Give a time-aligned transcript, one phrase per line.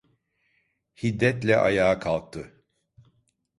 [0.99, 2.63] Hiddetle ayağa kalktı: